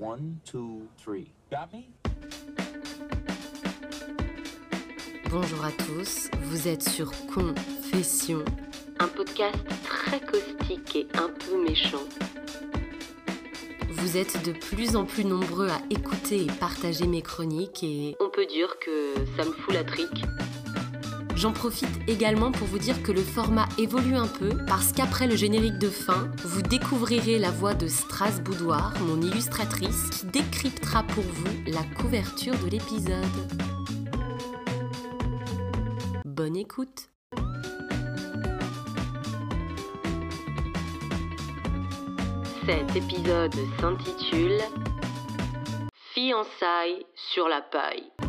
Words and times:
One, 0.00 0.38
two, 0.46 0.88
three. 0.96 1.30
Got 1.50 1.68
me? 1.74 1.82
Bonjour 5.30 5.62
à 5.62 5.72
tous, 5.72 6.30
vous 6.44 6.68
êtes 6.68 6.88
sur 6.88 7.12
Confession, 7.26 8.42
un 8.98 9.08
podcast 9.08 9.58
très 9.84 10.18
caustique 10.20 10.96
et 10.96 11.06
un 11.18 11.28
peu 11.28 11.62
méchant. 11.62 12.02
Vous 13.90 14.16
êtes 14.16 14.42
de 14.46 14.52
plus 14.52 14.96
en 14.96 15.04
plus 15.04 15.26
nombreux 15.26 15.68
à 15.68 15.80
écouter 15.90 16.44
et 16.44 16.52
partager 16.58 17.06
mes 17.06 17.20
chroniques 17.20 17.82
et 17.82 18.16
on 18.20 18.30
peut 18.30 18.46
dire 18.46 18.78
que 18.78 19.14
ça 19.36 19.44
me 19.44 19.52
fout 19.52 19.74
la 19.74 19.84
trique. 19.84 20.24
J'en 21.40 21.52
profite 21.52 21.88
également 22.06 22.52
pour 22.52 22.66
vous 22.66 22.78
dire 22.78 23.02
que 23.02 23.12
le 23.12 23.22
format 23.22 23.66
évolue 23.78 24.14
un 24.14 24.26
peu 24.26 24.50
parce 24.66 24.92
qu'après 24.92 25.26
le 25.26 25.36
générique 25.36 25.78
de 25.78 25.88
fin, 25.88 26.30
vous 26.44 26.60
découvrirez 26.60 27.38
la 27.38 27.50
voix 27.50 27.72
de 27.72 27.88
Strass 27.88 28.42
Boudoir, 28.42 28.92
mon 29.06 29.22
illustratrice, 29.22 30.10
qui 30.10 30.26
décryptera 30.26 31.02
pour 31.02 31.24
vous 31.24 31.48
la 31.66 31.82
couverture 31.98 32.52
de 32.58 32.68
l'épisode. 32.68 33.24
Bonne 36.26 36.56
écoute 36.56 37.08
Cet 42.66 42.94
épisode 42.94 43.54
s'intitule 43.80 44.60
Fiançailles 46.12 47.06
sur 47.14 47.48
la 47.48 47.62
paille. 47.62 48.19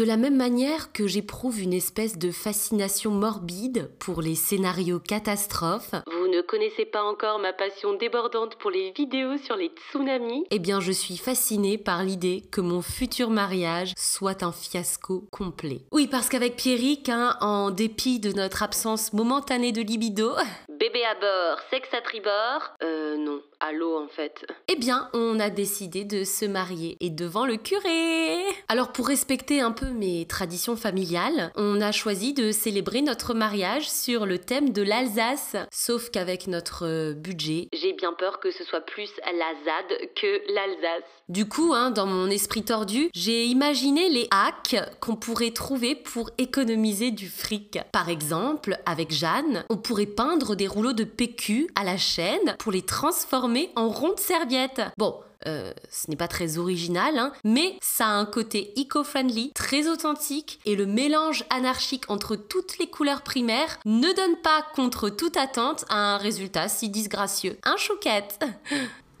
De 0.00 0.06
la 0.06 0.16
même 0.16 0.38
manière 0.38 0.94
que 0.94 1.06
j'éprouve 1.06 1.60
une 1.60 1.74
espèce 1.74 2.16
de 2.16 2.30
fascination 2.30 3.10
morbide 3.10 3.90
pour 3.98 4.22
les 4.22 4.34
scénarios 4.34 4.98
catastrophes, 4.98 5.94
vous 6.06 6.28
ne 6.28 6.40
connaissez 6.40 6.86
pas 6.86 7.02
encore 7.02 7.38
ma 7.38 7.52
passion 7.52 7.92
débordante 7.92 8.56
pour 8.56 8.70
les 8.70 8.92
vidéos 8.92 9.36
sur 9.36 9.56
les 9.56 9.70
tsunamis, 9.90 10.46
eh 10.50 10.58
bien 10.58 10.80
je 10.80 10.90
suis 10.90 11.18
fascinée 11.18 11.76
par 11.76 12.02
l'idée 12.02 12.42
que 12.50 12.62
mon 12.62 12.80
futur 12.80 13.28
mariage 13.28 13.92
soit 13.98 14.42
un 14.42 14.52
fiasco 14.52 15.28
complet. 15.30 15.82
Oui, 15.92 16.06
parce 16.06 16.30
qu'avec 16.30 16.56
Pierrick, 16.56 17.10
hein, 17.10 17.36
en 17.42 17.70
dépit 17.70 18.20
de 18.20 18.32
notre 18.32 18.62
absence 18.62 19.12
momentanée 19.12 19.72
de 19.72 19.82
libido, 19.82 20.32
bébé 20.70 21.04
à 21.04 21.14
bord, 21.20 21.58
sexe 21.68 21.92
à 21.92 22.00
tribord, 22.00 22.70
euh 22.82 23.18
non, 23.18 23.42
à 23.60 23.72
l'eau 23.72 23.96
en 23.96 24.08
fait. 24.08 24.46
Eh 24.68 24.76
bien, 24.76 25.08
on 25.12 25.38
a 25.38 25.50
décidé 25.50 26.04
de 26.04 26.24
se 26.24 26.44
marier 26.44 26.96
et 27.00 27.10
devant 27.10 27.46
le 27.46 27.56
curé. 27.56 28.38
Alors 28.68 28.92
pour 28.92 29.08
respecter 29.08 29.60
un 29.60 29.72
peu 29.72 29.90
mes 29.90 30.26
traditions 30.26 30.76
familiales, 30.76 31.52
on 31.56 31.80
a 31.80 31.92
choisi 31.92 32.32
de 32.32 32.52
célébrer 32.52 33.02
notre 33.02 33.34
mariage 33.34 33.88
sur 33.90 34.26
le 34.26 34.38
thème 34.38 34.70
de 34.70 34.82
l'Alsace. 34.82 35.56
Sauf 35.70 36.10
qu'avec 36.10 36.46
notre 36.46 36.86
euh, 36.86 37.12
budget, 37.12 37.68
j'ai 37.72 37.92
bien 37.92 38.12
peur 38.12 38.40
que 38.40 38.50
ce 38.50 38.64
soit 38.64 38.80
plus 38.80 39.10
la 39.26 39.54
ZAD 39.64 40.14
que 40.16 40.52
l'Alsace. 40.52 41.04
Du 41.28 41.48
coup, 41.48 41.72
hein, 41.74 41.90
dans 41.90 42.06
mon 42.06 42.28
esprit 42.28 42.64
tordu, 42.64 43.08
j'ai 43.14 43.44
imaginé 43.44 44.08
les 44.08 44.26
hacks 44.32 44.76
qu'on 45.00 45.14
pourrait 45.14 45.52
trouver 45.52 45.94
pour 45.94 46.30
économiser 46.38 47.10
du 47.12 47.28
fric. 47.28 47.78
Par 47.92 48.08
exemple, 48.08 48.78
avec 48.84 49.12
Jeanne, 49.12 49.64
on 49.70 49.76
pourrait 49.76 50.06
peindre 50.06 50.56
des 50.56 50.66
rouleaux 50.66 50.92
de 50.92 51.04
PQ 51.04 51.68
à 51.76 51.84
la 51.84 51.96
chaîne 51.96 52.56
pour 52.58 52.72
les 52.72 52.82
transformer 52.82 53.49
en 53.76 53.88
rondes 53.88 54.18
serviettes. 54.18 54.82
Bon, 54.96 55.20
euh, 55.46 55.72
ce 55.90 56.10
n'est 56.10 56.16
pas 56.16 56.28
très 56.28 56.58
original, 56.58 57.18
hein, 57.18 57.32
mais 57.44 57.78
ça 57.80 58.06
a 58.06 58.12
un 58.12 58.26
côté 58.26 58.74
eco-friendly, 58.76 59.52
très 59.54 59.88
authentique, 59.88 60.60
et 60.66 60.76
le 60.76 60.86
mélange 60.86 61.44
anarchique 61.50 62.10
entre 62.10 62.36
toutes 62.36 62.78
les 62.78 62.88
couleurs 62.88 63.22
primaires 63.22 63.78
ne 63.86 64.12
donne 64.14 64.36
pas, 64.42 64.64
contre 64.74 65.08
toute 65.08 65.36
attente, 65.36 65.84
un 65.88 66.18
résultat 66.18 66.68
si 66.68 66.88
disgracieux. 66.88 67.58
Un 67.64 67.76
chouquette 67.76 68.38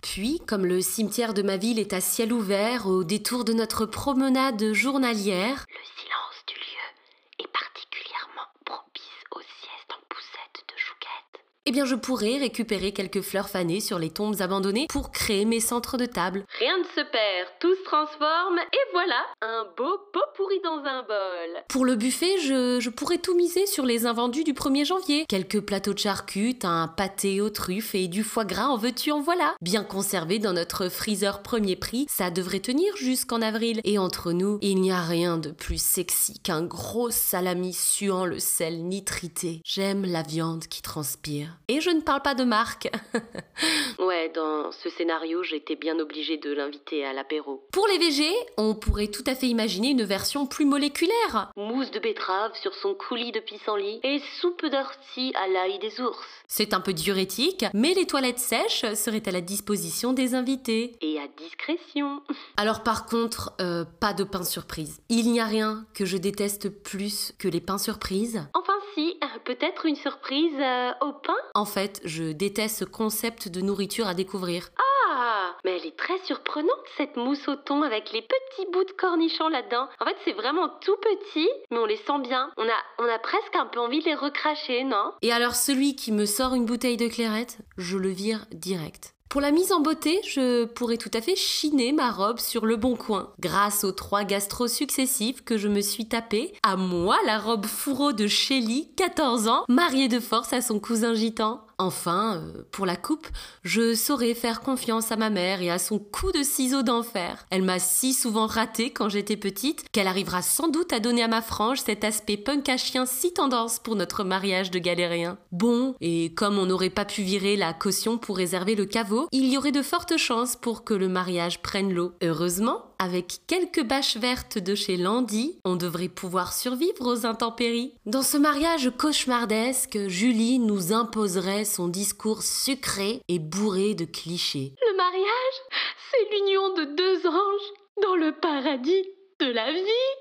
Puis, 0.00 0.40
comme 0.46 0.64
le 0.64 0.80
cimetière 0.80 1.34
de 1.34 1.42
ma 1.42 1.56
ville 1.56 1.78
est 1.78 1.92
à 1.92 2.00
ciel 2.00 2.32
ouvert, 2.32 2.86
au 2.86 3.04
détour 3.04 3.44
de 3.44 3.52
notre 3.52 3.84
promenade 3.84 4.72
journalière, 4.72 5.66
le 5.68 5.84
silence 6.00 6.44
du 6.46 6.54
lieu 6.54 7.44
est 7.44 7.52
particulièrement 7.52 8.48
propice 8.64 9.02
aux 9.32 9.40
siestes 9.40 9.92
en 9.92 10.00
poussette 10.08 10.64
de 10.66 10.74
chouquette. 10.76 11.42
Eh 11.68 11.70
bien, 11.70 11.84
je 11.84 11.96
pourrais 11.96 12.38
récupérer 12.38 12.92
quelques 12.92 13.20
fleurs 13.20 13.50
fanées 13.50 13.80
sur 13.80 13.98
les 13.98 14.08
tombes 14.08 14.40
abandonnées 14.40 14.86
pour 14.88 15.10
créer 15.12 15.44
mes 15.44 15.60
centres 15.60 15.98
de 15.98 16.06
table. 16.06 16.46
Rien 16.58 16.78
ne 16.78 16.84
se 16.84 17.06
perd, 17.06 17.48
tout 17.60 17.74
se 17.74 17.82
transforme, 17.84 18.58
et 18.58 18.90
voilà, 18.94 19.22
un 19.42 19.66
beau 19.76 19.98
pot 20.14 20.24
pourri 20.34 20.58
dans 20.64 20.82
un 20.86 21.02
bol. 21.02 21.62
Pour 21.68 21.84
le 21.84 21.94
buffet, 21.94 22.38
je, 22.38 22.80
je 22.80 22.88
pourrais 22.88 23.18
tout 23.18 23.36
miser 23.36 23.66
sur 23.66 23.84
les 23.84 24.06
invendus 24.06 24.44
du 24.44 24.54
1er 24.54 24.86
janvier. 24.86 25.26
Quelques 25.28 25.60
plateaux 25.60 25.92
de 25.92 25.98
charcutes, 25.98 26.64
un 26.64 26.88
pâté 26.88 27.42
aux 27.42 27.50
truffes 27.50 27.94
et 27.94 28.08
du 28.08 28.22
foie 28.22 28.46
gras 28.46 28.68
en 28.68 28.78
veux-tu 28.78 29.10
en 29.10 29.20
voilà. 29.20 29.54
Bien 29.60 29.84
conservé 29.84 30.38
dans 30.38 30.54
notre 30.54 30.88
freezer 30.88 31.42
premier 31.42 31.76
prix, 31.76 32.06
ça 32.08 32.30
devrait 32.30 32.60
tenir 32.60 32.96
jusqu'en 32.96 33.42
avril. 33.42 33.82
Et 33.84 33.98
entre 33.98 34.32
nous, 34.32 34.58
il 34.62 34.80
n'y 34.80 34.90
a 34.90 35.02
rien 35.02 35.36
de 35.36 35.50
plus 35.50 35.82
sexy 35.82 36.38
qu'un 36.38 36.62
gros 36.62 37.10
salami 37.10 37.74
suant 37.74 38.24
le 38.24 38.38
sel 38.38 38.84
nitrité. 38.84 39.60
J'aime 39.66 40.06
la 40.06 40.22
viande 40.22 40.66
qui 40.66 40.80
transpire. 40.80 41.57
Et 41.68 41.80
je 41.80 41.90
ne 41.90 42.00
parle 42.00 42.22
pas 42.22 42.34
de 42.34 42.44
marque. 42.44 42.88
ouais, 43.98 44.30
dans 44.34 44.72
ce 44.72 44.88
scénario, 44.90 45.42
j'étais 45.42 45.76
bien 45.76 45.98
obligée 45.98 46.36
de 46.38 46.52
l'inviter 46.52 47.04
à 47.04 47.12
l'apéro. 47.12 47.66
Pour 47.72 47.86
les 47.88 47.98
VG, 47.98 48.24
on 48.56 48.74
pourrait 48.74 49.08
tout 49.08 49.24
à 49.26 49.34
fait 49.34 49.48
imaginer 49.48 49.90
une 49.90 50.04
version 50.04 50.46
plus 50.46 50.64
moléculaire. 50.64 51.52
Mousse 51.56 51.90
de 51.90 51.98
betterave 51.98 52.52
sur 52.62 52.74
son 52.74 52.94
coulis 52.94 53.32
de 53.32 53.40
pissenlit 53.40 54.00
et 54.02 54.20
soupe 54.40 54.64
d'ortie 54.64 55.32
à 55.34 55.48
l'ail 55.48 55.78
des 55.78 56.00
ours. 56.00 56.26
C'est 56.46 56.72
un 56.72 56.80
peu 56.80 56.92
diurétique, 56.92 57.66
mais 57.74 57.94
les 57.94 58.06
toilettes 58.06 58.38
sèches 58.38 58.86
seraient 58.94 59.28
à 59.28 59.32
la 59.32 59.40
disposition 59.40 60.12
des 60.12 60.34
invités. 60.34 60.96
Et 61.02 61.18
à 61.18 61.26
discrétion. 61.36 62.22
Alors 62.56 62.82
par 62.82 63.06
contre, 63.06 63.52
euh, 63.60 63.84
pas 64.00 64.14
de 64.14 64.24
pain 64.24 64.44
surprise. 64.44 65.00
Il 65.08 65.30
n'y 65.30 65.40
a 65.40 65.44
rien 65.44 65.86
que 65.94 66.04
je 66.04 66.16
déteste 66.16 66.68
plus 66.70 67.32
que 67.38 67.48
les 67.48 67.60
pains 67.60 67.78
surprises. 67.78 68.42
Enfin 68.54 68.72
si, 68.94 69.18
peut-être 69.48 69.86
une 69.86 69.96
surprise 69.96 70.60
euh, 70.60 70.92
au 71.00 71.12
pain? 71.14 71.36
En 71.54 71.64
fait, 71.64 72.02
je 72.04 72.32
déteste 72.32 72.80
ce 72.80 72.84
concept 72.84 73.48
de 73.48 73.62
nourriture 73.62 74.06
à 74.06 74.12
découvrir. 74.12 74.68
Ah 74.78 75.54
Mais 75.64 75.78
elle 75.78 75.86
est 75.86 75.96
très 75.96 76.18
surprenante 76.18 76.68
cette 76.98 77.16
mousse 77.16 77.48
au 77.48 77.56
thon 77.56 77.80
avec 77.80 78.12
les 78.12 78.20
petits 78.20 78.70
bouts 78.70 78.84
de 78.84 78.92
cornichons 78.92 79.48
là-dedans. 79.48 79.88
En 80.00 80.04
fait, 80.04 80.16
c'est 80.26 80.34
vraiment 80.34 80.68
tout 80.82 80.96
petit, 80.96 81.48
mais 81.70 81.78
on 81.78 81.86
les 81.86 81.96
sent 81.96 82.20
bien. 82.22 82.50
On 82.58 82.64
a, 82.64 82.80
on 82.98 83.08
a 83.08 83.18
presque 83.18 83.56
un 83.56 83.64
peu 83.64 83.80
envie 83.80 84.00
de 84.00 84.04
les 84.04 84.14
recracher, 84.14 84.84
non? 84.84 85.14
Et 85.22 85.32
alors 85.32 85.54
celui 85.54 85.96
qui 85.96 86.12
me 86.12 86.26
sort 86.26 86.54
une 86.54 86.66
bouteille 86.66 86.98
de 86.98 87.08
clairette, 87.08 87.56
je 87.78 87.96
le 87.96 88.10
vire 88.10 88.44
direct. 88.52 89.14
Pour 89.28 89.42
la 89.42 89.50
mise 89.50 89.72
en 89.72 89.80
beauté, 89.80 90.20
je 90.26 90.64
pourrais 90.64 90.96
tout 90.96 91.10
à 91.12 91.20
fait 91.20 91.36
chiner 91.36 91.92
ma 91.92 92.10
robe 92.10 92.38
sur 92.38 92.64
le 92.64 92.76
bon 92.76 92.96
coin. 92.96 93.30
Grâce 93.40 93.84
aux 93.84 93.92
trois 93.92 94.24
gastros 94.24 94.68
successifs 94.68 95.44
que 95.44 95.58
je 95.58 95.68
me 95.68 95.82
suis 95.82 96.08
tapé, 96.08 96.54
à 96.62 96.76
moi 96.76 97.18
la 97.26 97.38
robe 97.38 97.66
fourreau 97.66 98.12
de 98.12 98.26
Shelly, 98.26 98.88
14 98.96 99.48
ans, 99.48 99.64
mariée 99.68 100.08
de 100.08 100.18
force 100.18 100.54
à 100.54 100.62
son 100.62 100.80
cousin 100.80 101.12
gitan. 101.12 101.60
Enfin, 101.78 102.36
euh, 102.36 102.62
pour 102.72 102.86
la 102.86 102.96
coupe, 102.96 103.28
je 103.62 103.94
saurais 103.94 104.34
faire 104.34 104.60
confiance 104.60 105.12
à 105.12 105.16
ma 105.16 105.30
mère 105.30 105.62
et 105.62 105.70
à 105.70 105.78
son 105.78 106.00
coup 106.00 106.32
de 106.32 106.42
ciseau 106.42 106.82
d'enfer. 106.82 107.46
Elle 107.50 107.62
m'a 107.62 107.78
si 107.78 108.14
souvent 108.14 108.46
raté 108.46 108.90
quand 108.90 109.08
j'étais 109.08 109.36
petite 109.36 109.84
qu'elle 109.92 110.08
arrivera 110.08 110.42
sans 110.42 110.68
doute 110.68 110.92
à 110.92 110.98
donner 110.98 111.22
à 111.22 111.28
ma 111.28 111.40
frange 111.40 111.80
cet 111.80 112.02
aspect 112.02 112.36
punk 112.36 112.68
à 112.68 112.76
chien 112.76 113.06
si 113.06 113.32
tendance 113.32 113.78
pour 113.78 113.94
notre 113.94 114.24
mariage 114.24 114.72
de 114.72 114.80
galérien. 114.80 115.38
Bon, 115.52 115.94
et 116.00 116.34
comme 116.34 116.58
on 116.58 116.66
n'aurait 116.66 116.90
pas 116.90 117.04
pu 117.04 117.22
virer 117.22 117.56
la 117.56 117.72
caution 117.72 118.18
pour 118.18 118.36
réserver 118.36 118.74
le 118.74 118.84
caveau, 118.84 119.28
il 119.30 119.46
y 119.46 119.56
aurait 119.56 119.70
de 119.70 119.82
fortes 119.82 120.16
chances 120.16 120.56
pour 120.56 120.82
que 120.82 120.94
le 120.94 121.08
mariage 121.08 121.62
prenne 121.62 121.92
l'eau. 121.92 122.12
Heureusement, 122.22 122.87
avec 122.98 123.40
quelques 123.46 123.82
bâches 123.82 124.16
vertes 124.16 124.58
de 124.58 124.74
chez 124.74 124.96
Landy, 124.96 125.58
on 125.64 125.76
devrait 125.76 126.08
pouvoir 126.08 126.52
survivre 126.52 127.06
aux 127.06 127.26
intempéries. 127.26 127.94
Dans 128.06 128.22
ce 128.22 128.36
mariage 128.36 128.90
cauchemardesque, 128.98 129.98
Julie 130.08 130.58
nous 130.58 130.92
imposerait 130.92 131.64
son 131.64 131.88
discours 131.88 132.42
sucré 132.42 133.20
et 133.28 133.38
bourré 133.38 133.94
de 133.94 134.04
clichés. 134.04 134.74
Le 134.80 134.96
mariage, 134.96 135.84
c'est 136.10 136.36
l'union 136.36 136.74
de 136.74 136.84
deux 136.96 137.26
anges 137.26 137.72
dans 138.02 138.16
le 138.16 138.32
paradis 138.32 139.04
de 139.40 139.46
la 139.46 139.72
vie. 139.72 140.14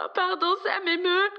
Oh, 0.00 0.06
pardon, 0.14 0.54
ça 0.64 0.78
m'émeut. 0.84 1.30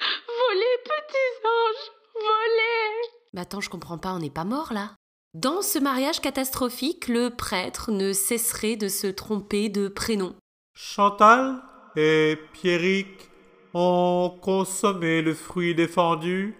Volez, 0.00 0.78
petits 0.84 1.46
anges, 1.46 1.92
volez. 2.14 3.08
Mais 3.32 3.40
attends, 3.42 3.60
je 3.60 3.70
comprends 3.70 3.98
pas, 3.98 4.12
on 4.12 4.18
n'est 4.18 4.30
pas 4.30 4.44
mort 4.44 4.72
là 4.72 4.90
dans 5.34 5.62
ce 5.62 5.78
mariage 5.78 6.20
catastrophique, 6.20 7.08
le 7.08 7.30
prêtre 7.30 7.90
ne 7.90 8.12
cesserait 8.12 8.76
de 8.76 8.88
se 8.88 9.06
tromper 9.06 9.68
de 9.70 9.88
prénom. 9.88 10.34
Chantal 10.74 11.62
et 11.96 12.38
Pierrick 12.52 13.30
ont 13.72 14.38
consommé 14.42 15.22
le 15.22 15.34
fruit 15.34 15.74
défendu 15.74 16.54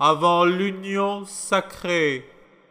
avant 0.00 0.44
l'union 0.44 1.24
sacrée. 1.26 2.24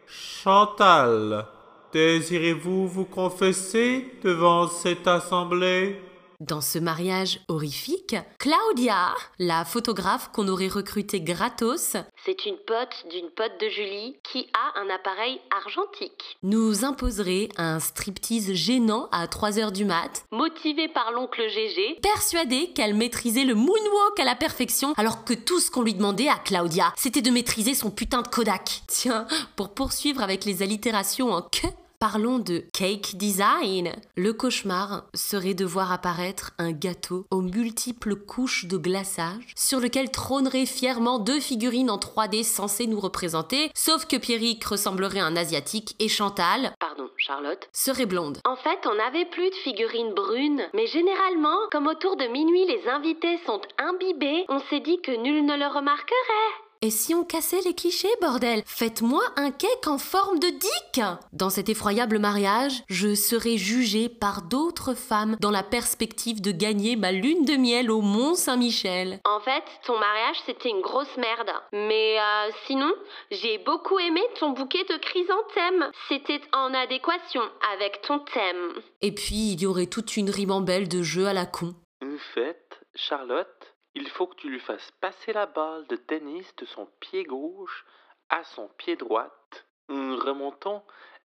Chantal, 0.06 1.46
désirez-vous 1.92 2.88
vous 2.88 3.04
confesser 3.04 4.12
devant 4.22 4.66
cette 4.66 5.06
assemblée? 5.06 6.00
Dans 6.46 6.60
ce 6.60 6.78
mariage 6.78 7.40
horrifique, 7.48 8.16
Claudia, 8.38 9.14
la 9.38 9.64
photographe 9.64 10.30
qu'on 10.30 10.46
aurait 10.48 10.68
recrutée 10.68 11.22
gratos, 11.22 11.96
c'est 12.26 12.44
une 12.44 12.58
pote 12.66 13.06
d'une 13.10 13.30
pote 13.30 13.58
de 13.62 13.68
Julie 13.70 14.18
qui 14.30 14.46
a 14.52 14.78
un 14.78 14.90
appareil 14.90 15.40
argentique, 15.56 16.36
nous 16.42 16.84
imposerait 16.84 17.48
un 17.56 17.80
striptease 17.80 18.52
gênant 18.52 19.08
à 19.10 19.26
3 19.26 19.58
heures 19.58 19.72
du 19.72 19.86
mat, 19.86 20.26
motivée 20.32 20.88
par 20.88 21.12
l'oncle 21.12 21.48
GG, 21.48 22.00
persuadée 22.02 22.72
qu'elle 22.74 22.92
maîtrisait 22.92 23.44
le 23.44 23.54
moonwalk 23.54 24.20
à 24.20 24.24
la 24.24 24.34
perfection, 24.34 24.92
alors 24.98 25.24
que 25.24 25.32
tout 25.32 25.60
ce 25.60 25.70
qu'on 25.70 25.80
lui 25.80 25.94
demandait 25.94 26.28
à 26.28 26.36
Claudia, 26.36 26.92
c'était 26.94 27.22
de 27.22 27.30
maîtriser 27.30 27.72
son 27.72 27.90
putain 27.90 28.20
de 28.20 28.28
Kodak. 28.28 28.82
Tiens, 28.86 29.26
pour 29.56 29.72
poursuivre 29.72 30.22
avec 30.22 30.44
les 30.44 30.60
allitérations 30.60 31.32
en 31.32 31.40
que 31.40 31.68
Parlons 32.04 32.38
de 32.38 32.62
cake 32.74 33.16
design. 33.16 33.90
Le 34.14 34.34
cauchemar 34.34 35.04
serait 35.14 35.54
de 35.54 35.64
voir 35.64 35.90
apparaître 35.90 36.50
un 36.58 36.70
gâteau 36.70 37.24
aux 37.30 37.40
multiples 37.40 38.14
couches 38.14 38.66
de 38.66 38.76
glaçage 38.76 39.54
sur 39.56 39.80
lequel 39.80 40.10
trôneraient 40.10 40.66
fièrement 40.66 41.18
deux 41.18 41.40
figurines 41.40 41.88
en 41.88 41.96
3D 41.96 42.42
censées 42.42 42.86
nous 42.86 43.00
représenter, 43.00 43.70
sauf 43.74 44.04
que 44.04 44.16
Pierrick 44.16 44.62
ressemblerait 44.64 45.20
à 45.20 45.24
un 45.24 45.34
asiatique 45.34 45.96
et 45.98 46.10
Chantal, 46.10 46.74
pardon, 46.78 47.08
Charlotte, 47.16 47.70
serait 47.72 48.04
blonde. 48.04 48.36
En 48.44 48.56
fait, 48.56 48.80
on 48.84 48.96
n'avait 48.96 49.24
plus 49.24 49.48
de 49.48 49.54
figurines 49.54 50.12
brunes, 50.12 50.68
mais 50.74 50.86
généralement, 50.86 51.56
comme 51.72 51.86
autour 51.86 52.16
de 52.16 52.26
minuit 52.26 52.66
les 52.66 52.86
invités 52.86 53.38
sont 53.46 53.62
imbibés, 53.78 54.44
on 54.50 54.60
s'est 54.68 54.80
dit 54.80 55.00
que 55.00 55.12
nul 55.12 55.46
ne 55.46 55.56
le 55.56 55.74
remarquerait. 55.74 56.63
Et 56.84 56.90
si 56.90 57.14
on 57.14 57.24
cassait 57.24 57.62
les 57.62 57.72
clichés, 57.72 58.14
bordel? 58.20 58.62
Faites-moi 58.66 59.22
un 59.36 59.50
cake 59.50 59.86
en 59.86 59.96
forme 59.96 60.38
de 60.38 60.48
dick 60.48 61.00
Dans 61.32 61.48
cet 61.48 61.70
effroyable 61.70 62.18
mariage, 62.18 62.82
je 62.90 63.14
serai 63.14 63.56
jugée 63.56 64.10
par 64.10 64.42
d'autres 64.42 64.92
femmes 64.92 65.36
dans 65.40 65.50
la 65.50 65.62
perspective 65.62 66.42
de 66.42 66.52
gagner 66.52 66.96
ma 66.96 67.10
lune 67.10 67.46
de 67.46 67.56
miel 67.56 67.90
au 67.90 68.02
Mont 68.02 68.34
Saint-Michel. 68.34 69.18
En 69.24 69.40
fait, 69.40 69.64
ton 69.86 69.98
mariage, 69.98 70.36
c'était 70.44 70.68
une 70.68 70.82
grosse 70.82 71.16
merde. 71.16 71.52
Mais 71.72 72.18
euh, 72.20 72.50
sinon, 72.66 72.92
j'ai 73.30 73.56
beaucoup 73.56 73.98
aimé 73.98 74.20
ton 74.38 74.50
bouquet 74.50 74.84
de 74.84 74.98
chrysanthèmes. 74.98 75.90
C'était 76.10 76.42
en 76.52 76.74
adéquation 76.74 77.40
avec 77.72 78.02
ton 78.02 78.18
thème. 78.18 78.74
Et 79.00 79.12
puis, 79.12 79.52
il 79.52 79.62
y 79.62 79.64
aurait 79.64 79.86
toute 79.86 80.18
une 80.18 80.28
ribambelle 80.28 80.88
de 80.88 81.02
jeux 81.02 81.28
à 81.28 81.32
la 81.32 81.46
con. 81.46 81.74
En 82.02 82.18
fait, 82.34 82.78
Charlotte, 82.94 83.73
il 83.94 84.08
faut 84.08 84.26
que 84.26 84.36
tu 84.36 84.48
lui 84.48 84.60
fasses 84.60 84.90
passer 85.00 85.32
la 85.32 85.46
balle 85.46 85.86
de 85.86 85.96
tennis 85.96 86.54
de 86.56 86.66
son 86.66 86.86
pied 87.00 87.24
gauche 87.24 87.84
à 88.28 88.42
son 88.44 88.68
pied 88.76 88.96
droite, 88.96 89.66
remontant, 89.88 90.84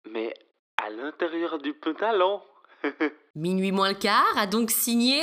mais 0.06 0.34
à 0.78 0.90
l'intérieur 0.90 1.60
du 1.60 1.74
pantalon. 1.74 2.42
Minuit 3.38 3.74
moins 3.74 3.90
le 3.90 3.96
quart 3.96 4.38
a 4.38 4.48
donc 4.48 4.72
signé. 4.72 5.22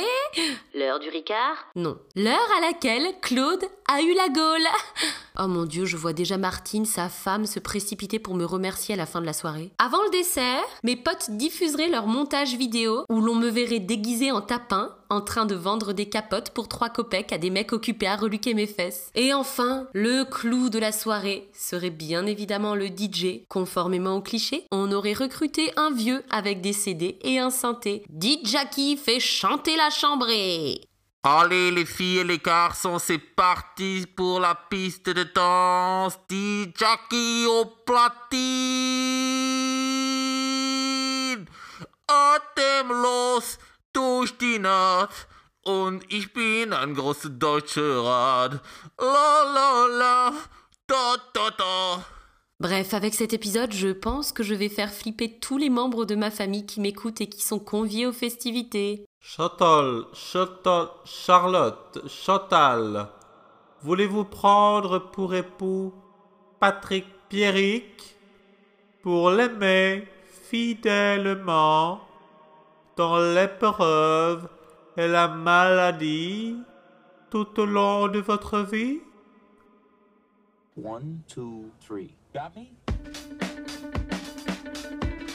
L'heure 0.75 0.99
du 0.99 1.09
Ricard 1.09 1.55
Non. 1.75 1.97
L'heure 2.15 2.49
à 2.55 2.61
laquelle 2.61 3.07
Claude 3.23 3.65
a 3.91 4.01
eu 4.01 4.13
la 4.13 4.29
gaule. 4.29 4.67
Oh 5.39 5.47
mon 5.47 5.65
dieu, 5.65 5.85
je 5.85 5.97
vois 5.97 6.13
déjà 6.13 6.37
Martine, 6.37 6.85
sa 6.85 7.09
femme, 7.09 7.47
se 7.47 7.59
précipiter 7.59 8.19
pour 8.19 8.35
me 8.35 8.45
remercier 8.45 8.93
à 8.93 8.97
la 8.97 9.07
fin 9.07 9.19
de 9.19 9.25
la 9.25 9.33
soirée. 9.33 9.71
Avant 9.79 10.03
le 10.03 10.11
dessert, 10.11 10.61
mes 10.83 10.95
potes 10.95 11.31
diffuseraient 11.31 11.89
leur 11.89 12.05
montage 12.05 12.55
vidéo 12.55 13.03
où 13.09 13.19
l'on 13.19 13.33
me 13.33 13.49
verrait 13.49 13.79
déguisée 13.79 14.31
en 14.31 14.41
tapin, 14.41 14.95
en 15.09 15.21
train 15.21 15.47
de 15.47 15.55
vendre 15.55 15.91
des 15.91 16.07
capotes 16.07 16.51
pour 16.51 16.67
trois 16.67 16.89
copecs 16.89 17.33
à 17.33 17.39
des 17.39 17.49
mecs 17.49 17.73
occupés 17.73 18.05
à 18.05 18.15
reluquer 18.15 18.53
mes 18.53 18.67
fesses. 18.67 19.09
Et 19.15 19.33
enfin, 19.33 19.87
le 19.93 20.23
clou 20.23 20.69
de 20.69 20.77
la 20.77 20.91
soirée 20.91 21.49
serait 21.51 21.89
bien 21.89 22.27
évidemment 22.27 22.75
le 22.75 22.85
DJ. 22.85 23.41
Conformément 23.49 24.17
au 24.17 24.21
cliché, 24.21 24.67
on 24.71 24.91
aurait 24.91 25.13
recruté 25.13 25.71
un 25.77 25.89
vieux 25.89 26.23
avec 26.29 26.61
des 26.61 26.73
CD 26.73 27.17
et 27.23 27.39
un 27.39 27.49
synthé. 27.49 28.02
DJ 28.09 28.97
fait 28.97 29.19
chanter 29.19 29.75
la 29.75 29.89
chambrée. 29.89 30.81
Allez 31.25 31.71
les 31.71 31.85
filles 31.85 32.19
et 32.19 32.23
les 32.25 32.37
garçons, 32.37 32.99
c'est 32.99 33.17
parti 33.17 34.05
pour 34.13 34.41
la 34.41 34.55
piste 34.55 35.09
de 35.09 35.23
danse. 35.23 36.19
Die 36.29 36.73
Jackie 36.77 37.45
au 37.47 37.65
platine. 37.85 38.33
Atemlos 42.07 43.57
durch 43.93 44.37
die 44.37 44.59
Nacht. 44.59 45.27
Und 45.63 46.03
ich 46.11 46.33
bin 46.33 46.73
ein 46.73 46.93
großer 46.93 47.29
deutscher 47.29 48.03
Rad. 48.03 48.61
La 48.97 49.43
la 49.43 49.87
la. 49.87 50.33
Da 50.87 51.15
da 51.33 51.49
da. 51.51 52.05
Bref, 52.59 52.93
avec 52.93 53.13
cet 53.13 53.33
épisode, 53.33 53.73
je 53.73 53.89
pense 53.89 54.31
que 54.31 54.43
je 54.43 54.53
vais 54.53 54.69
faire 54.69 54.91
flipper 54.91 55.39
tous 55.39 55.57
les 55.57 55.69
membres 55.69 56.05
de 56.05 56.15
ma 56.15 56.31
famille 56.31 56.65
qui 56.65 56.79
m'écoutent 56.79 57.19
et 57.21 57.27
qui 57.27 57.41
sont 57.41 57.59
conviés 57.59 58.05
aux 58.05 58.13
festivités. 58.13 59.05
Chantal, 59.19 60.03
Chantal, 60.13 60.87
Charlotte, 61.03 62.07
Chantal, 62.07 63.09
voulez-vous 63.81 64.25
prendre 64.25 64.99
pour 64.99 65.33
époux 65.33 65.93
Patrick 66.59 67.05
Pierrick? 67.27 68.15
Pour 69.01 69.31
l'aimer 69.31 70.07
fidèlement 70.49 71.99
dans 72.95 73.17
l'épreuve 73.17 74.47
et 74.95 75.07
la 75.07 75.27
maladie 75.27 76.57
tout 77.29 77.59
au 77.59 77.65
long 77.65 78.07
de 78.07 78.19
votre 78.19 78.59
vie? 78.59 78.99
One, 80.81 81.19
two, 81.27 81.65
three. 81.85 82.15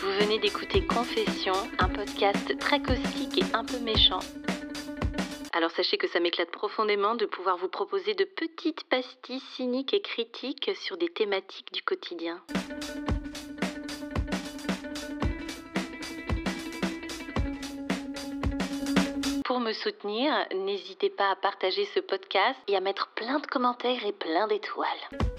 Vous 0.00 0.10
venez 0.18 0.40
d'écouter 0.40 0.84
Confession, 0.84 1.52
un 1.78 1.88
podcast 1.88 2.58
très 2.58 2.82
caustique 2.82 3.38
et 3.38 3.54
un 3.54 3.64
peu 3.64 3.78
méchant. 3.78 4.18
Alors 5.52 5.70
sachez 5.70 5.96
que 5.96 6.08
ça 6.08 6.18
m'éclate 6.18 6.50
profondément 6.50 7.14
de 7.14 7.24
pouvoir 7.26 7.56
vous 7.56 7.68
proposer 7.68 8.14
de 8.14 8.24
petites 8.24 8.82
pastilles 8.84 9.42
cyniques 9.54 9.94
et 9.94 10.00
critiques 10.00 10.72
sur 10.74 10.96
des 10.96 11.08
thématiques 11.08 11.72
du 11.72 11.82
quotidien. 11.82 12.42
Pour 19.44 19.60
me 19.60 19.72
soutenir, 19.72 20.32
n'hésitez 20.52 21.10
pas 21.10 21.30
à 21.30 21.36
partager 21.36 21.84
ce 21.94 22.00
podcast 22.00 22.58
et 22.66 22.76
à 22.76 22.80
mettre 22.80 23.08
plein 23.14 23.38
de 23.38 23.46
commentaires 23.46 24.04
et 24.04 24.12
plein 24.12 24.48
d'étoiles. 24.48 25.37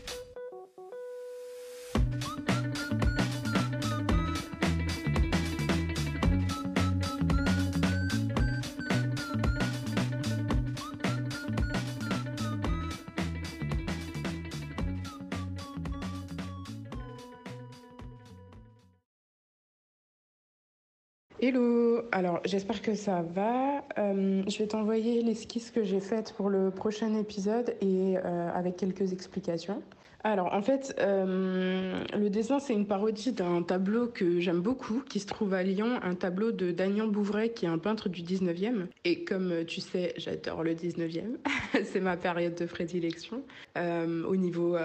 Hello, 21.41 22.01
alors 22.11 22.41
j'espère 22.43 22.81
que 22.81 22.95
ça 22.95 23.21
va. 23.21 23.85
Euh, 23.97 24.43
je 24.45 24.57
vais 24.57 24.67
t'envoyer 24.67 25.21
l'esquisse 25.21 25.71
que 25.71 25.85
j'ai 25.85 26.01
faite 26.01 26.33
pour 26.35 26.49
le 26.49 26.69
prochain 26.69 27.15
épisode 27.15 27.75
et 27.79 28.17
euh, 28.17 28.49
avec 28.53 28.75
quelques 28.75 29.13
explications. 29.13 29.81
Alors 30.25 30.53
en 30.53 30.61
fait, 30.61 30.93
euh, 30.99 32.03
le 32.13 32.29
dessin 32.29 32.59
c'est 32.59 32.73
une 32.73 32.85
parodie 32.85 33.31
d'un 33.31 33.63
tableau 33.63 34.07
que 34.07 34.41
j'aime 34.41 34.59
beaucoup 34.59 35.01
qui 35.07 35.21
se 35.21 35.27
trouve 35.27 35.53
à 35.53 35.63
Lyon, 35.63 36.01
un 36.03 36.13
tableau 36.13 36.51
de 36.51 36.71
Dagnan 36.71 37.07
Bouvray 37.07 37.53
qui 37.53 37.65
est 37.65 37.69
un 37.69 37.77
peintre 37.77 38.09
du 38.09 38.21
19e. 38.21 38.87
Et 39.05 39.23
comme 39.23 39.63
tu 39.65 39.79
sais, 39.79 40.13
j'adore 40.17 40.65
le 40.65 40.73
19e, 40.73 41.37
c'est 41.85 42.01
ma 42.01 42.17
période 42.17 42.55
de 42.55 42.65
prédilection. 42.65 43.43
au 43.77 44.35
niveau 44.35 44.75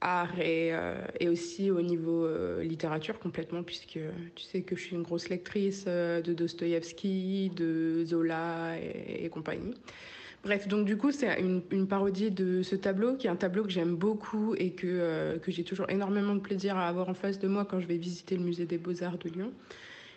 art 0.00 0.38
et, 0.38 0.70
euh, 0.72 0.94
et, 1.18 1.28
aussi 1.28 1.70
au 1.70 1.82
niveau 1.82 2.24
euh, 2.24 2.62
littérature 2.62 3.18
complètement, 3.18 3.62
puisque 3.62 3.98
tu 4.34 4.44
sais 4.44 4.62
que 4.62 4.76
je 4.76 4.82
suis 4.82 4.96
une 4.96 5.02
grosse 5.02 5.28
lectrice 5.28 5.84
euh, 5.88 6.20
de 6.20 6.32
Dostoïevski, 6.34 7.50
de 7.54 8.04
Zola 8.04 8.76
et, 8.78 9.28
compagnie. 9.28 9.74
Bref, 10.44 10.68
donc 10.68 10.86
du 10.86 10.96
coup, 10.96 11.10
c'est 11.10 11.40
une, 11.40 11.86
parodie 11.88 12.30
de 12.30 12.62
ce 12.62 12.76
tableau, 12.76 13.16
qui 13.16 13.26
est 13.26 13.30
un 13.30 13.36
tableau 13.36 13.64
que 13.64 13.70
j'aime 13.70 13.96
beaucoup 13.96 14.54
et 14.54 14.70
que, 14.70 15.36
que 15.38 15.50
j'ai 15.50 15.64
toujours 15.64 15.90
énormément 15.90 16.34
de 16.34 16.40
plaisir 16.40 16.76
à 16.76 16.88
avoir 16.88 17.08
en 17.08 17.14
face 17.14 17.40
de 17.40 17.48
moi 17.48 17.64
quand 17.64 17.80
je 17.80 17.86
vais 17.86 17.96
visiter 17.96 18.36
le 18.36 18.44
musée 18.44 18.64
des 18.64 18.78
beaux-arts 18.78 19.18
de 19.18 19.28
Lyon. 19.30 19.52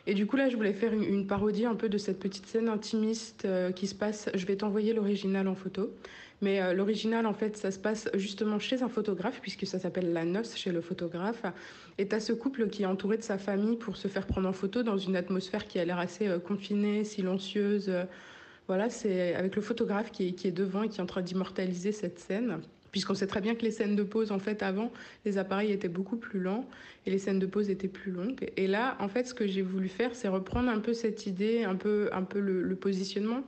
Et 0.06 0.14
du 0.14 0.28
coup, 0.28 0.36
là, 0.36 0.50
je 0.50 0.56
voulais 0.56 0.74
faire 0.74 0.94
une, 0.94 1.26
parodie 1.26 1.66
un 1.66 1.76
peu 1.76 1.90
de 1.90 1.98
cette 1.98 2.20
petite 2.20 2.46
scène 2.46 2.70
intimiste 2.70 3.48
qui 3.76 3.88
se 3.88 3.96
passe. 3.96 4.30
Je 4.34 4.46
vais 4.46 4.56
t'envoyer 4.56 4.94
l'original 4.94 5.48
en 5.48 5.56
photo. 5.56 5.92
Mais 6.42 6.60
euh, 6.60 6.74
l'original, 6.74 7.28
en 7.28 7.34
fait, 7.34 7.56
ça 7.56 7.70
se 7.70 7.78
passe 7.78 8.10
justement 8.16 8.58
chez 8.58 8.82
un 8.82 8.90
photographe, 8.90 9.40
puisque 9.42 9.68
ça 9.68 9.78
s'appelle 9.78 10.12
La 10.12 10.26
Noce 10.26 10.58
chez 10.58 10.72
le 10.72 10.82
photographe. 10.82 11.44
Et 12.00 12.08
tu 12.08 12.16
as 12.16 12.20
ce 12.20 12.34
couple 12.34 12.68
qui 12.68 12.84
est 12.84 12.88
entouré 12.88 13.18
de 13.18 13.24
sa 13.24 13.38
famille 13.38 13.78
pour 13.78 13.96
se 13.96 14.08
faire 14.08 14.26
prendre 14.26 14.50
en 14.50 14.54
photo 14.54 14.82
dans 14.82 14.98
une 14.98 15.16
atmosphère 15.16 15.68
qui 15.68 15.78
a 15.78 15.86
l'air 15.86 16.00
assez 16.00 16.28
euh, 16.28 16.40
confinée, 16.40 17.04
silencieuse. 17.04 17.92
Voilà, 18.68 18.90
c'est 18.90 19.36
avec 19.36 19.56
le 19.56 19.62
photographe 19.62 20.12
qui 20.12 20.30
est, 20.30 20.32
qui 20.32 20.48
est 20.48 20.52
devant 20.52 20.84
et 20.84 20.90
qui 20.90 21.00
est 21.00 21.04
en 21.04 21.08
train 21.08 21.22
d'immortaliser 21.22 21.92
cette 21.92 22.20
scène. 22.20 22.60
Puisqu'on 22.92 23.14
sait 23.14 23.28
très 23.28 23.40
bien 23.40 23.56
que 23.56 23.62
les 23.62 23.72
scènes 23.72 23.96
de 23.96 24.04
pause, 24.04 24.32
en 24.32 24.40
fait, 24.40 24.64
avant, 24.64 24.92
les 25.24 25.38
appareils 25.38 25.72
étaient 25.72 25.88
beaucoup 25.88 26.18
plus 26.18 26.40
lents 26.40 26.68
et 27.06 27.12
les 27.12 27.20
scènes 27.20 27.40
de 27.40 27.46
pause 27.46 27.70
étaient 27.70 27.88
plus 27.88 28.12
longues. 28.12 28.52
Et 28.58 28.68
là, 28.68 28.98
en 29.00 29.08
fait, 29.08 29.28
ce 29.28 29.34
que 29.34 29.48
j'ai 29.48 29.62
voulu 29.62 29.88
faire, 29.88 30.14
c'est 30.14 30.28
reprendre 30.28 30.70
un 30.70 30.80
peu 30.80 30.94
cette 30.94 31.26
idée, 31.26 31.64
un 31.64 31.76
peu, 31.76 32.10
un 32.12 32.24
peu 32.24 32.40
le 32.40 32.76
positionnement. 32.76 33.44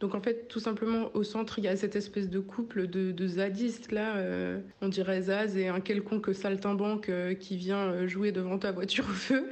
Donc 0.00 0.14
en 0.14 0.20
fait, 0.20 0.48
tout 0.48 0.60
simplement, 0.60 1.10
au 1.14 1.22
centre, 1.22 1.58
il 1.58 1.64
y 1.64 1.68
a 1.68 1.76
cette 1.76 1.96
espèce 1.96 2.28
de 2.28 2.40
couple 2.40 2.88
de, 2.88 3.12
de 3.12 3.26
zadistes, 3.26 3.92
là, 3.92 4.16
euh, 4.16 4.60
on 4.80 4.88
dirait 4.88 5.22
Zaz, 5.22 5.56
et 5.56 5.68
un 5.68 5.80
quelconque 5.80 6.34
saltimbanque 6.34 7.08
euh, 7.08 7.34
qui 7.34 7.56
vient 7.56 7.88
euh, 7.88 8.08
jouer 8.08 8.32
devant 8.32 8.58
ta 8.58 8.72
voiture 8.72 9.04
au 9.04 9.12
feu. 9.12 9.44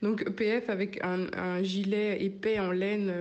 Donc 0.00 0.30
PF 0.30 0.70
avec 0.70 1.00
un, 1.02 1.60
gilet 1.64 2.22
épais 2.22 2.60
en 2.60 2.70
laine 2.70 3.12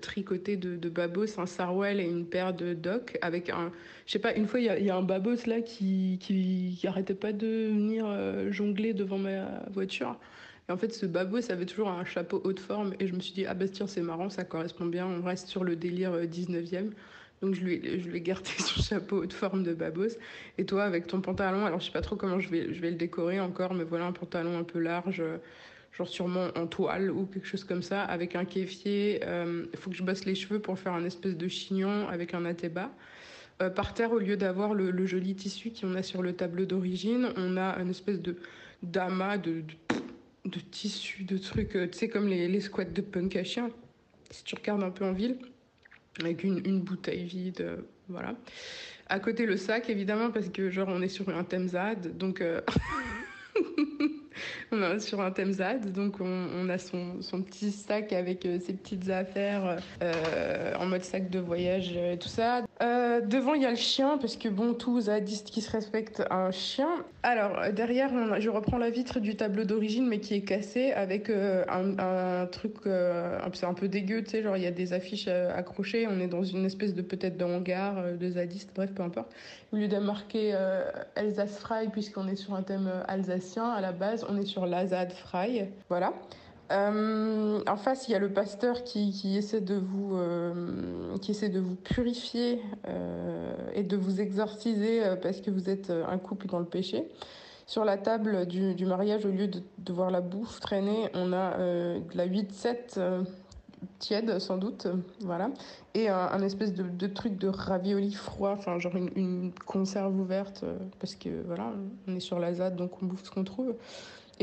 tricoté 0.00 0.56
de, 0.56 0.88
babos, 0.88 1.40
un 1.40 1.46
sarouel 1.46 1.98
et 1.98 2.04
une 2.04 2.24
paire 2.24 2.54
de 2.54 2.72
docks 2.72 3.18
avec 3.20 3.50
un... 3.50 3.72
Je 4.06 4.12
sais 4.12 4.20
pas, 4.20 4.32
une 4.34 4.46
fois, 4.46 4.60
il 4.60 4.66
y 4.66 4.90
a, 4.90 4.96
un 4.96 5.02
babos 5.02 5.46
là 5.46 5.60
qui, 5.60 6.18
qui, 6.20 6.76
qui 6.78 6.86
arrêtait 6.86 7.14
pas 7.14 7.32
de 7.32 7.66
venir 7.72 8.06
jongler 8.52 8.94
devant 8.94 9.18
ma 9.18 9.64
voiture. 9.72 10.20
En 10.70 10.76
fait, 10.76 10.92
ce 10.94 11.06
babos 11.06 11.50
avait 11.50 11.66
toujours 11.66 11.88
un 11.88 12.04
chapeau 12.04 12.40
haute 12.44 12.60
forme 12.60 12.94
et 13.00 13.06
je 13.06 13.14
me 13.14 13.20
suis 13.20 13.32
dit, 13.32 13.46
ah 13.46 13.54
bah 13.54 13.68
tiens, 13.68 13.86
c'est 13.86 14.02
marrant, 14.02 14.30
ça 14.30 14.44
correspond 14.44 14.86
bien, 14.86 15.06
on 15.06 15.22
reste 15.22 15.48
sur 15.48 15.64
le 15.64 15.76
délire 15.76 16.12
euh, 16.12 16.26
19e. 16.26 16.90
Donc 17.42 17.54
je 17.54 17.60
lui, 17.62 18.00
je 18.00 18.10
ai 18.10 18.20
gardé 18.20 18.50
son 18.58 18.82
chapeau 18.82 19.22
haute 19.22 19.32
forme 19.32 19.62
de 19.62 19.74
babos. 19.74 20.16
Et 20.58 20.64
toi, 20.64 20.84
avec 20.84 21.06
ton 21.06 21.20
pantalon, 21.20 21.66
alors 21.66 21.80
je 21.80 21.86
sais 21.86 21.92
pas 21.92 22.02
trop 22.02 22.16
comment 22.16 22.38
je 22.38 22.48
vais, 22.48 22.72
je 22.72 22.80
vais 22.80 22.90
le 22.90 22.96
décorer 22.96 23.40
encore, 23.40 23.74
mais 23.74 23.84
voilà 23.84 24.06
un 24.06 24.12
pantalon 24.12 24.58
un 24.58 24.64
peu 24.64 24.78
large, 24.78 25.20
euh, 25.20 25.38
genre 25.92 26.08
sûrement 26.08 26.48
en 26.56 26.66
toile 26.66 27.10
ou 27.10 27.26
quelque 27.26 27.48
chose 27.48 27.64
comme 27.64 27.82
ça, 27.82 28.02
avec 28.04 28.36
un 28.36 28.44
kéfier. 28.44 29.20
Il 29.24 29.78
faut 29.78 29.90
que 29.90 29.96
je 29.96 30.04
bosse 30.04 30.24
les 30.24 30.36
cheveux 30.36 30.60
pour 30.60 30.78
faire 30.78 30.92
un 30.92 31.04
espèce 31.04 31.36
de 31.36 31.48
chignon 31.48 32.08
avec 32.08 32.32
un 32.32 32.44
athéba. 32.44 32.90
Euh, 33.60 33.68
par 33.68 33.92
terre, 33.92 34.12
au 34.12 34.18
lieu 34.18 34.36
d'avoir 34.36 34.72
le, 34.72 34.90
le 34.90 35.06
joli 35.06 35.34
tissu 35.34 35.70
qu'on 35.70 35.94
a 35.94 36.02
sur 36.02 36.22
le 36.22 36.32
tableau 36.32 36.64
d'origine, 36.64 37.28
on 37.36 37.56
a 37.56 37.78
une 37.78 37.90
espèce 37.90 38.20
de 38.20 38.36
d'amas 38.82 39.36
de, 39.36 39.60
de, 39.60 39.99
de 40.44 40.58
tissu, 40.58 41.24
de 41.24 41.38
trucs, 41.38 41.76
euh, 41.76 41.88
tu 41.88 41.98
sais, 41.98 42.08
comme 42.08 42.28
les, 42.28 42.48
les 42.48 42.60
squats 42.60 42.84
de 42.84 43.00
punk 43.00 43.36
à 43.36 43.44
chien, 43.44 43.70
si 44.30 44.44
tu 44.44 44.54
regardes 44.54 44.82
un 44.82 44.90
peu 44.90 45.04
en 45.04 45.12
ville, 45.12 45.38
avec 46.20 46.44
une, 46.44 46.62
une 46.66 46.80
bouteille 46.80 47.24
vide, 47.24 47.60
euh, 47.60 47.76
voilà. 48.08 48.34
À 49.08 49.18
côté, 49.18 49.44
le 49.44 49.56
sac, 49.56 49.90
évidemment, 49.90 50.30
parce 50.30 50.48
que, 50.48 50.70
genre, 50.70 50.88
on 50.88 51.02
est 51.02 51.08
sur 51.08 51.28
un 51.28 51.44
thème 51.44 51.68
ZAD, 51.68 52.16
donc... 52.16 52.40
euh, 52.40 52.60
on 54.72 54.82
est 54.82 55.00
sur 55.00 55.20
un 55.20 55.30
thème 55.32 55.52
ZAD, 55.52 55.92
donc 55.92 56.20
on, 56.20 56.68
a 56.68 56.78
son, 56.78 57.20
son 57.20 57.42
petit 57.42 57.72
sac 57.72 58.12
avec 58.12 58.42
ses 58.42 58.72
petites 58.72 59.10
affaires 59.10 59.78
en 60.78 60.86
mode 60.86 61.02
sac 61.02 61.28
de 61.28 61.40
voyage 61.40 61.96
et 61.96 62.16
tout 62.16 62.28
ça. 62.28 62.64
Euh, 62.82 63.20
devant, 63.20 63.52
il 63.52 63.62
y 63.62 63.66
a 63.66 63.70
le 63.70 63.76
chien, 63.76 64.16
parce 64.16 64.36
que 64.36 64.48
bon, 64.48 64.72
tout 64.72 65.02
zadiste 65.02 65.50
qui 65.50 65.60
se 65.60 65.70
respecte 65.70 66.22
un 66.30 66.50
chien. 66.50 66.88
Alors, 67.22 67.58
euh, 67.58 67.72
derrière, 67.72 68.40
je 68.40 68.48
reprends 68.48 68.78
la 68.78 68.88
vitre 68.88 69.20
du 69.20 69.36
tableau 69.36 69.64
d'origine, 69.64 70.06
mais 70.06 70.18
qui 70.20 70.34
est 70.34 70.40
cassée, 70.40 70.92
avec 70.92 71.28
euh, 71.28 71.64
un, 71.68 72.46
truc, 72.46 72.76
c'est 73.52 73.66
un 73.66 73.74
peu 73.74 73.88
dégueu, 73.88 74.22
tu 74.24 74.30
sais, 74.30 74.42
genre 74.42 74.56
il 74.56 74.62
y 74.62 74.66
a 74.66 74.70
des 74.70 74.94
affiches 74.94 75.28
accrochées, 75.28 76.06
on 76.08 76.20
est 76.20 76.26
dans 76.26 76.42
une 76.42 76.64
espèce 76.64 76.94
de 76.94 77.02
peut-être 77.02 77.42
hangar 77.42 78.16
de 78.18 78.30
zadiste, 78.30 78.70
bref, 78.74 78.92
peu 78.94 79.02
importe. 79.02 79.30
Au 79.72 79.76
lieu 79.76 79.88
de 79.88 79.98
marquer 79.98 80.54
Alsace 81.16 81.58
Fry, 81.58 81.88
puisqu'on 81.88 82.28
est 82.28 82.36
sur 82.36 82.54
un 82.54 82.62
thème 82.62 82.90
alsacien, 83.08 83.68
à 83.68 83.80
la 83.80 83.92
base, 83.92 84.24
on 84.28 84.36
est 84.36 84.46
sur 84.46 84.66
l'Azad 84.66 85.12
Fry. 85.12 85.64
Voilà. 85.88 86.14
Euh, 86.70 87.60
en 87.66 87.76
face, 87.76 88.06
il 88.08 88.12
y 88.12 88.14
a 88.14 88.18
le 88.18 88.32
pasteur 88.32 88.84
qui, 88.84 89.10
qui 89.10 89.36
essaie 89.36 89.60
de 89.60 89.74
vous, 89.74 90.16
euh, 90.16 91.16
essaie 91.28 91.48
de 91.48 91.58
vous 91.58 91.74
purifier 91.74 92.62
euh, 92.86 93.54
et 93.74 93.82
de 93.82 93.96
vous 93.96 94.20
exorciser 94.20 95.02
parce 95.22 95.40
que 95.40 95.50
vous 95.50 95.68
êtes 95.68 95.90
un 95.90 96.18
couple 96.18 96.46
dans 96.46 96.58
le 96.58 96.64
péché. 96.64 97.08
Sur 97.66 97.84
la 97.84 97.96
table 97.98 98.46
du, 98.46 98.84
mariage, 98.84 99.24
au 99.24 99.30
lieu 99.30 99.46
de, 99.46 99.92
voir 99.92 100.10
la 100.10 100.20
bouffe 100.20 100.58
traîner, 100.58 101.08
on 101.14 101.32
a 101.32 101.56
de 101.56 102.16
la 102.16 102.26
8-7 102.26 102.76
euh, 102.96 103.22
tiède, 104.00 104.40
sans 104.40 104.58
doute, 104.58 104.88
voilà, 105.20 105.50
et 105.94 106.08
un, 106.08 106.42
espèce 106.42 106.72
de, 106.74 107.06
truc 107.06 107.38
de 107.38 107.46
ravioli 107.48 108.12
froid, 108.12 108.50
enfin 108.50 108.78
genre 108.80 108.96
une, 108.96 109.52
conserve 109.66 110.18
ouverte, 110.18 110.64
parce 110.98 111.14
que 111.14 111.28
voilà, 111.46 111.72
on 112.08 112.16
est 112.16 112.20
sur 112.20 112.40
la 112.40 112.54
ZAD, 112.54 112.74
donc 112.74 113.02
on 113.02 113.06
bouffe 113.06 113.24
ce 113.24 113.30
qu'on 113.30 113.44
trouve. 113.44 113.74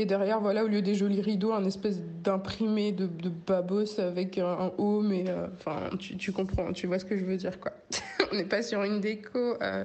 Et 0.00 0.06
derrière, 0.06 0.40
voilà, 0.40 0.64
au 0.64 0.68
lieu 0.68 0.80
des 0.80 0.94
jolis 0.94 1.20
rideaux, 1.20 1.52
un 1.52 1.64
espèce 1.64 2.00
d'imprimé 2.22 2.92
de, 2.92 3.08
babos 3.28 3.98
avec 3.98 4.38
un, 4.38 4.70
home 4.78 5.12
et 5.12 5.28
euh, 5.28 5.48
enfin, 5.54 5.90
tu, 5.98 6.30
comprends, 6.30 6.72
tu 6.72 6.86
vois 6.86 7.00
ce 7.00 7.04
que 7.04 7.18
je 7.18 7.24
veux 7.24 7.36
dire, 7.36 7.58
quoi. 7.58 7.72
on 8.32 8.36
n'est 8.36 8.44
pas 8.44 8.62
sur 8.62 8.84
une 8.84 9.00
déco, 9.00 9.60
euh, 9.60 9.84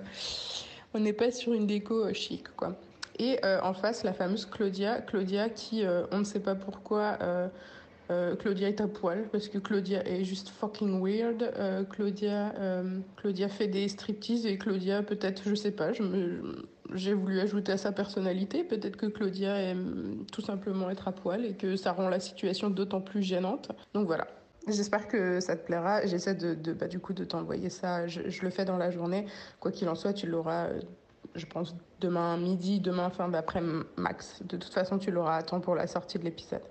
on 0.93 0.99
n'est 0.99 1.13
pas 1.13 1.31
sur 1.31 1.53
une 1.53 1.65
déco 1.65 2.05
euh, 2.05 2.13
chic, 2.13 2.43
quoi. 2.55 2.75
Et 3.17 3.39
en 3.43 3.73
face, 3.75 4.03
la 4.03 4.11
fameuse 4.11 4.45
Claudia, 4.47 4.99
Claudia 5.01 5.47
qui, 5.47 5.83
on 6.11 6.17
ne 6.17 6.23
sait 6.23 6.39
pas 6.39 6.55
pourquoi, 6.55 7.19
Claudia 8.39 8.69
est 8.69 8.81
à 8.81 8.87
poil 8.87 9.27
parce 9.31 9.49
que 9.49 9.59
Claudia 9.59 10.03
est 10.07 10.23
juste 10.23 10.49
fucking 10.49 10.99
weird. 10.99 11.53
Claudia, 11.91 12.55
Claudia 13.17 13.49
fait 13.49 13.67
des 13.67 13.87
striptease 13.87 14.47
et 14.47 14.57
Claudia 14.57 15.03
peut-être, 15.03 15.43
je 15.45 15.53
sais 15.53 15.69
pas, 15.69 15.93
je 15.93 16.01
me, 16.01 16.65
j'ai 16.93 17.13
voulu 17.13 17.39
ajouter 17.39 17.71
à 17.71 17.77
sa 17.77 17.91
personnalité. 17.91 18.63
Peut-être 18.63 18.97
que 18.97 19.05
Claudia 19.05 19.55
aime 19.61 20.25
tout 20.31 20.41
simplement 20.41 20.89
être 20.89 21.07
à 21.07 21.11
poil 21.11 21.45
et 21.45 21.53
que 21.55 21.75
ça 21.75 21.91
rend 21.91 22.09
la 22.09 22.19
situation 22.19 22.69
d'autant 22.69 23.01
plus 23.01 23.23
gênante. 23.23 23.71
Donc 23.93 24.07
voilà. 24.07 24.27
J'espère 24.67 25.07
que 25.07 25.39
ça 25.39 25.55
te 25.55 25.65
plaira. 25.65 26.05
J'essaie 26.05 26.35
de, 26.35 26.73
bah, 26.73 26.87
du 26.87 26.99
coup 26.99 27.13
de 27.13 27.25
t'envoyer 27.25 27.69
ça. 27.69 28.07
Je, 28.07 28.29
je 28.29 28.41
le 28.43 28.49
fais 28.49 28.65
dans 28.65 28.77
la 28.77 28.91
journée. 28.91 29.25
Quoi 29.59 29.71
qu'il 29.71 29.89
en 29.89 29.95
soit, 29.95 30.13
tu 30.13 30.27
l'auras. 30.27 30.67
euh, 30.67 30.79
je 31.35 31.45
pense 31.45 31.75
demain 31.99 32.37
midi, 32.37 32.79
demain 32.79 33.09
fin 33.09 33.27
d'après 33.27 33.61
max. 33.97 34.41
De 34.43 34.57
toute 34.57 34.73
façon, 34.73 34.99
tu 34.99 35.09
l'auras 35.11 35.37
à 35.37 35.43
temps 35.43 35.59
pour 35.59 35.75
la 35.75 35.87
sortie 35.87 36.19
de 36.19 36.23
l'épisode. 36.23 36.61